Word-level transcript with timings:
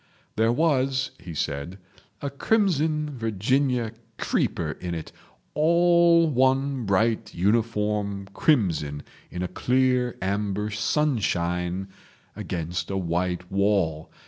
"There 0.35 0.51
was," 0.51 1.11
he 1.19 1.35
said, 1.35 1.77
"a 2.23 2.31
crimson 2.31 3.11
Virginia 3.19 3.91
creeper 4.17 4.71
in 4.81 4.95
it—all 4.95 6.27
one 6.27 6.85
bright 6.87 7.35
uniform 7.35 8.27
crimson 8.33 9.03
in 9.29 9.43
a 9.43 9.47
clear 9.47 10.17
amber 10.19 10.71
sunshine 10.71 11.87
against 12.35 12.89
a 12.89 12.97
white 12.97 13.51
wall. 13.51 14.11